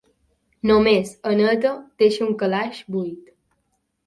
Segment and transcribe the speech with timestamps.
[0.69, 3.31] Només “eneta” deixa un calaix buit.